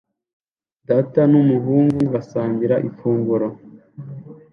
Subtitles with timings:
[0.89, 3.47] Data n'umuhungu basangira ifunguro